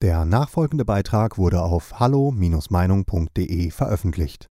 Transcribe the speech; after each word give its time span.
Der 0.00 0.24
nachfolgende 0.24 0.84
Beitrag 0.84 1.38
wurde 1.38 1.60
auf 1.60 1.98
hallo-meinung.de 1.98 3.70
veröffentlicht. 3.72 4.46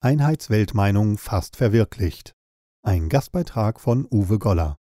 Einheitsweltmeinung 0.00 1.18
fast 1.18 1.54
verwirklicht. 1.54 2.34
Ein 2.82 3.08
Gastbeitrag 3.08 3.78
von 3.78 4.08
Uwe 4.10 4.40
Goller. 4.40 4.76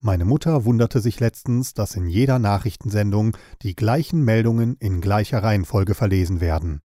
Meine 0.00 0.24
Mutter 0.24 0.64
wunderte 0.64 1.00
sich 1.00 1.18
letztens, 1.18 1.74
dass 1.74 1.96
in 1.96 2.06
jeder 2.06 2.38
Nachrichtensendung 2.38 3.36
die 3.62 3.74
gleichen 3.74 4.24
Meldungen 4.24 4.76
in 4.76 5.00
gleicher 5.00 5.42
Reihenfolge 5.42 5.96
verlesen 5.96 6.40
werden. 6.40 6.80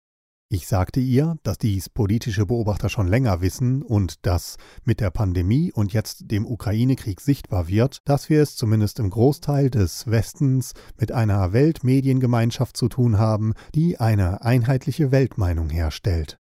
Ich 0.53 0.67
sagte 0.67 0.99
ihr, 0.99 1.37
dass 1.43 1.59
dies 1.59 1.87
politische 1.87 2.45
Beobachter 2.45 2.89
schon 2.89 3.07
länger 3.07 3.39
wissen 3.39 3.81
und 3.81 4.25
dass 4.25 4.57
mit 4.83 4.99
der 4.99 5.09
Pandemie 5.09 5.71
und 5.71 5.93
jetzt 5.93 6.29
dem 6.29 6.45
Ukraine-Krieg 6.45 7.21
sichtbar 7.21 7.69
wird, 7.69 7.99
dass 8.03 8.27
wir 8.29 8.41
es 8.41 8.57
zumindest 8.57 8.99
im 8.99 9.09
Großteil 9.09 9.69
des 9.69 10.11
Westens 10.11 10.73
mit 10.99 11.13
einer 11.13 11.53
Weltmediengemeinschaft 11.53 12.75
zu 12.75 12.89
tun 12.89 13.17
haben, 13.17 13.53
die 13.73 14.01
eine 14.01 14.43
einheitliche 14.43 15.09
Weltmeinung 15.09 15.69
herstellt. 15.69 16.37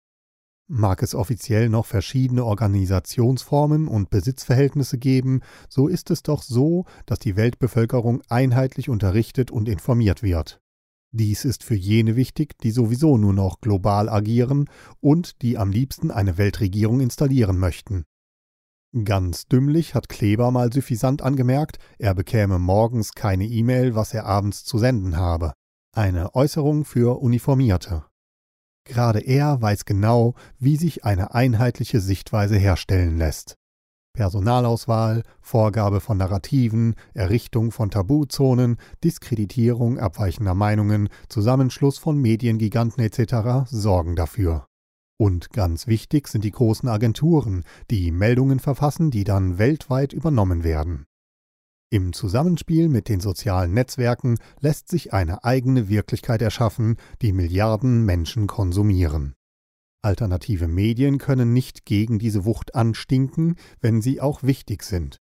Mag 0.68 1.02
es 1.02 1.14
offiziell 1.14 1.68
noch 1.68 1.84
verschiedene 1.84 2.46
Organisationsformen 2.46 3.88
und 3.88 4.08
Besitzverhältnisse 4.08 4.96
geben, 4.96 5.42
so 5.68 5.86
ist 5.86 6.10
es 6.10 6.22
doch 6.22 6.42
so, 6.42 6.86
dass 7.04 7.18
die 7.18 7.36
Weltbevölkerung 7.36 8.22
einheitlich 8.30 8.88
unterrichtet 8.88 9.50
und 9.50 9.68
informiert 9.68 10.22
wird. 10.22 10.62
Dies 11.10 11.44
ist 11.44 11.64
für 11.64 11.74
jene 11.74 12.16
wichtig, 12.16 12.58
die 12.58 12.70
sowieso 12.70 13.16
nur 13.16 13.32
noch 13.32 13.60
global 13.60 14.08
agieren 14.08 14.68
und 15.00 15.40
die 15.42 15.56
am 15.56 15.70
liebsten 15.70 16.10
eine 16.10 16.36
Weltregierung 16.36 17.00
installieren 17.00 17.58
möchten. 17.58 18.04
Ganz 19.04 19.46
dümmlich 19.46 19.94
hat 19.94 20.08
Kleber 20.08 20.50
mal 20.50 20.72
suffisant 20.72 21.22
angemerkt, 21.22 21.78
er 21.98 22.14
bekäme 22.14 22.58
morgens 22.58 23.12
keine 23.12 23.44
E-Mail, 23.44 23.94
was 23.94 24.14
er 24.14 24.26
abends 24.26 24.64
zu 24.64 24.78
senden 24.78 25.16
habe. 25.16 25.52
Eine 25.94 26.34
Äußerung 26.34 26.84
für 26.84 27.20
Uniformierte. 27.20 28.04
Gerade 28.84 29.20
er 29.20 29.60
weiß 29.60 29.84
genau, 29.84 30.34
wie 30.58 30.76
sich 30.76 31.04
eine 31.04 31.34
einheitliche 31.34 32.00
Sichtweise 32.00 32.56
herstellen 32.56 33.18
lässt. 33.18 33.56
Personalauswahl, 34.12 35.22
Vorgabe 35.40 36.00
von 36.00 36.18
Narrativen, 36.18 36.94
Errichtung 37.14 37.70
von 37.70 37.90
Tabuzonen, 37.90 38.76
Diskreditierung 39.04 39.98
abweichender 39.98 40.54
Meinungen, 40.54 41.08
Zusammenschluss 41.28 41.98
von 41.98 42.18
Mediengiganten 42.18 43.02
etc. 43.02 43.70
sorgen 43.70 44.16
dafür. 44.16 44.66
Und 45.20 45.50
ganz 45.52 45.86
wichtig 45.86 46.28
sind 46.28 46.44
die 46.44 46.52
großen 46.52 46.88
Agenturen, 46.88 47.64
die 47.90 48.12
Meldungen 48.12 48.60
verfassen, 48.60 49.10
die 49.10 49.24
dann 49.24 49.58
weltweit 49.58 50.12
übernommen 50.12 50.62
werden. 50.62 51.06
Im 51.90 52.12
Zusammenspiel 52.12 52.88
mit 52.88 53.08
den 53.08 53.20
sozialen 53.20 53.72
Netzwerken 53.72 54.38
lässt 54.60 54.88
sich 54.88 55.14
eine 55.14 55.42
eigene 55.42 55.88
Wirklichkeit 55.88 56.42
erschaffen, 56.42 56.96
die 57.22 57.32
Milliarden 57.32 58.04
Menschen 58.04 58.46
konsumieren. 58.46 59.34
Alternative 60.02 60.68
Medien 60.68 61.18
können 61.18 61.52
nicht 61.52 61.84
gegen 61.84 62.18
diese 62.18 62.44
Wucht 62.44 62.74
anstinken, 62.74 63.56
wenn 63.80 64.00
sie 64.00 64.20
auch 64.20 64.42
wichtig 64.42 64.82
sind. 64.84 65.18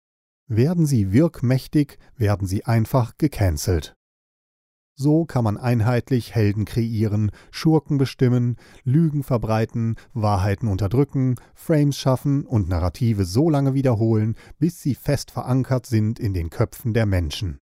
Werden 0.47 0.86
sie 0.86 1.11
wirkmächtig, 1.11 1.97
werden 2.16 2.47
sie 2.47 2.66
einfach 2.66 3.17
gecancelt. 3.17 3.95
So 5.00 5.25
kann 5.25 5.44
man 5.44 5.58
einheitlich 5.58 6.33
Helden 6.33 6.66
kreieren, 6.66 7.31
Schurken 7.52 8.00
bestimmen, 8.00 8.55
Lügen 8.83 9.22
verbreiten, 9.23 9.95
Wahrheiten 10.14 10.67
unterdrücken, 10.67 11.36
Frames 11.53 11.98
schaffen 11.98 12.45
und 12.45 12.67
Narrative 12.67 13.25
so 13.25 13.50
lange 13.50 13.75
wiederholen, 13.75 14.36
bis 14.58 14.81
sie 14.81 14.95
fest 14.95 15.30
verankert 15.30 15.86
sind 15.86 16.20
in 16.20 16.33
den 16.33 16.50
Köpfen 16.50 16.94
der 16.94 17.05
Menschen. 17.05 17.59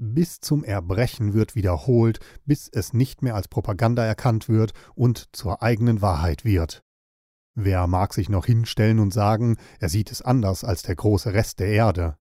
Bis 0.00 0.40
zum 0.40 0.62
Erbrechen 0.62 1.34
wird 1.34 1.56
wiederholt, 1.56 2.20
bis 2.46 2.68
es 2.68 2.92
nicht 2.92 3.20
mehr 3.20 3.34
als 3.34 3.48
Propaganda 3.48 4.04
erkannt 4.04 4.48
wird 4.48 4.72
und 4.94 5.28
zur 5.32 5.60
eigenen 5.60 6.00
Wahrheit 6.00 6.44
wird. 6.44 6.84
Wer 7.56 7.88
mag 7.88 8.14
sich 8.14 8.28
noch 8.28 8.46
hinstellen 8.46 9.00
und 9.00 9.12
sagen, 9.12 9.56
er 9.80 9.88
sieht 9.88 10.12
es 10.12 10.22
anders 10.22 10.62
als 10.62 10.82
der 10.82 10.94
große 10.94 11.34
Rest 11.34 11.58
der 11.58 11.70
Erde? 11.70 12.16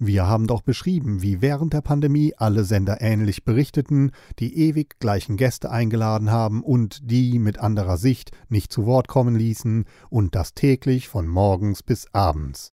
Wir 0.00 0.26
haben 0.26 0.48
doch 0.48 0.62
beschrieben, 0.62 1.22
wie 1.22 1.40
während 1.40 1.74
der 1.74 1.80
Pandemie 1.80 2.34
alle 2.36 2.64
Sender 2.64 3.00
ähnlich 3.00 3.44
berichteten, 3.44 4.10
die 4.40 4.58
ewig 4.58 4.98
gleichen 4.98 5.36
Gäste 5.36 5.70
eingeladen 5.70 6.32
haben 6.32 6.64
und 6.64 7.08
die 7.08 7.38
mit 7.38 7.60
anderer 7.60 7.98
Sicht 7.98 8.32
nicht 8.48 8.72
zu 8.72 8.84
Wort 8.84 9.06
kommen 9.06 9.36
ließen, 9.36 9.84
und 10.10 10.34
das 10.34 10.54
täglich 10.54 11.06
von 11.06 11.28
morgens 11.28 11.84
bis 11.84 12.12
abends. 12.12 12.72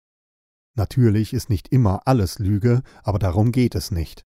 Natürlich 0.75 1.35
ist 1.35 1.51
nicht 1.51 1.69
immer 1.69 2.01
alles 2.07 2.39
Lüge, 2.39 2.81
aber 3.03 3.19
darum 3.19 3.53
geht 3.53 3.75
es 3.75 3.91
nicht. 3.91 4.25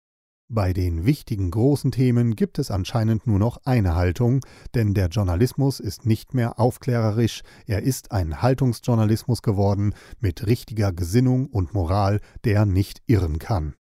Bei 0.50 0.72
den 0.72 1.06
wichtigen 1.06 1.52
großen 1.52 1.91
Themen 1.91 2.38
gibt 2.38 2.58
es 2.58 2.72
anscheinend 2.72 3.28
nur 3.28 3.38
noch 3.38 3.58
eine 3.66 3.96
Haltung, 3.96 4.46
denn 4.75 4.94
der 4.94 5.09
Journalismus 5.09 5.81
ist 5.81 6.06
nicht 6.06 6.34
mehr 6.34 6.58
aufklärerisch, 6.58 7.41
er 7.66 7.84
ist 7.84 8.13
ein 8.13 8.41
Haltungsjournalismus 8.41 9.41
geworden 9.41 9.94
mit 10.22 10.47
richtiger 10.47 10.94
Gesinnung 10.94 11.47
und 11.47 11.74
Moral, 11.74 12.22
der 12.46 12.66
nicht 12.66 13.02
irren 13.08 13.40
kann. 13.40 13.75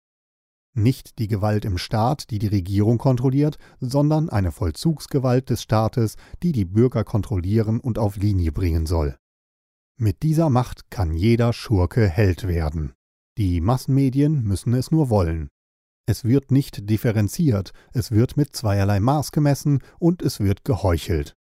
Nicht 0.73 1.19
die 1.19 1.29
Gewalt 1.29 1.63
im 1.63 1.77
Staat, 1.77 2.31
die 2.31 2.37
die 2.37 2.47
Regierung 2.47 2.97
kontrolliert, 2.97 3.57
sondern 3.79 4.29
eine 4.29 4.51
Vollzugsgewalt 4.51 5.49
des 5.49 5.61
Staates, 5.61 6.17
die 6.43 6.51
die 6.51 6.65
Bürger 6.65 7.05
kontrollieren 7.05 7.79
und 7.79 7.97
auf 7.97 8.17
Linie 8.17 8.51
bringen 8.51 8.85
soll. 8.85 9.17
Mit 9.97 10.21
dieser 10.21 10.49
Macht 10.49 10.91
kann 10.91 11.13
jeder 11.13 11.53
Schurke 11.53 12.09
Held 12.09 12.45
werden. 12.45 12.91
Die 13.37 13.61
Massenmedien 13.61 14.43
müssen 14.43 14.73
es 14.73 14.91
nur 14.91 15.09
wollen. 15.09 15.49
Es 16.09 16.23
wird 16.23 16.51
nicht 16.51 16.89
differenziert, 16.89 17.73
es 17.91 18.11
wird 18.11 18.37
mit 18.37 18.55
zweierlei 18.55 19.01
Maß 19.01 19.33
gemessen 19.33 19.83
und 19.99 20.21
es 20.21 20.39
wird 20.39 20.63
geheuchelt. 20.63 21.35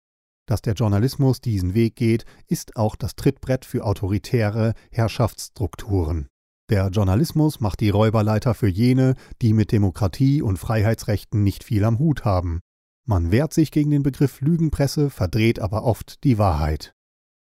Dass 0.47 0.63
der 0.63 0.73
Journalismus 0.73 1.43
diesen 1.43 1.75
Weg 1.75 1.97
geht, 1.97 2.25
ist 2.49 2.77
auch 2.77 2.97
das 2.97 3.15
Trittbrett 3.15 3.67
für 3.67 3.85
autoritäre 3.85 4.73
Herrschaftsstrukturen. 4.91 6.29
Der 6.71 6.89
Journalismus 6.89 7.61
macht 7.61 7.81
die 7.81 7.91
Räuberleiter 7.91 8.55
für 8.55 8.69
jene, 8.69 9.17
die 9.43 9.53
mit 9.53 9.71
Demokratie 9.71 10.41
und 10.41 10.59
Freiheitsrechten 10.59 11.43
nicht 11.43 11.63
viel 11.63 11.85
am 11.85 11.99
Hut 11.99 12.25
haben. 12.25 12.61
Man 13.07 13.31
wehrt 13.31 13.53
sich 13.53 13.71
gegen 13.71 13.91
den 13.91 14.03
Begriff 14.03 14.41
Lügenpresse, 14.41 15.11
verdreht 15.11 15.59
aber 15.59 15.85
oft 15.85 16.25
die 16.25 16.39
Wahrheit. 16.39 16.95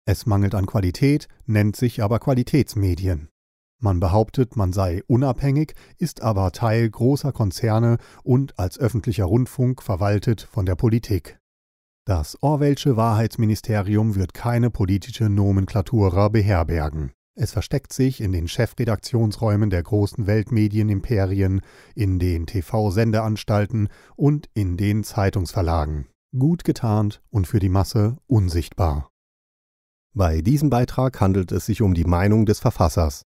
Es 0.06 0.26
mangelt 0.26 0.54
an 0.54 0.66
Qualität, 0.66 1.30
nennt 1.46 1.78
sich 1.78 2.04
aber 2.04 2.20
Qualitätsmedien. 2.20 3.30
Man 3.86 4.00
behauptet, 4.00 4.56
man 4.56 4.74
sei 4.74 5.04
unabhängig, 5.06 5.76
ist 6.00 6.24
aber 6.24 6.52
Teil 6.52 6.90
großer 6.90 7.32
Konzerne 7.32 8.00
und 8.24 8.58
als 8.58 8.80
öffentlicher 8.80 9.26
Rundfunk 9.26 9.84
verwaltet 9.84 10.42
von 10.42 10.66
der 10.66 10.74
Politik. 10.74 11.38
Das 12.08 12.36
Orwellsche 12.42 12.98
Wahrheitsministerium 12.98 14.16
wird 14.16 14.34
keine 14.34 14.72
politische 14.72 15.30
Nomenklatura 15.30 16.30
beherbergen. 16.30 17.12
Es 17.36 17.52
versteckt 17.52 17.94
sich 17.94 18.22
in 18.22 18.32
den 18.32 18.48
Chefredaktionsräumen 18.48 19.70
der 19.70 19.84
großen 19.84 20.26
Weltmedienimperien, 20.26 21.62
in 21.94 22.18
den 22.18 22.48
TV-Sendeanstalten 22.48 23.90
und 24.16 24.50
in 24.56 24.78
den 24.78 25.04
Zeitungsverlagen. 25.04 26.08
Gut 26.36 26.64
getarnt 26.64 27.22
und 27.30 27.46
für 27.46 27.60
die 27.60 27.70
Masse 27.70 28.18
unsichtbar. 28.26 29.12
Bei 30.16 30.42
diesem 30.42 30.72
Beitrag 30.72 31.22
handelt 31.22 31.52
es 31.52 31.68
sich 31.68 31.84
um 31.84 31.94
die 31.94 32.06
Meinung 32.06 32.48
des 32.48 32.60
Verfassers. 32.60 33.26